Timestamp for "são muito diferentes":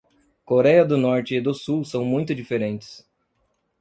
1.85-3.05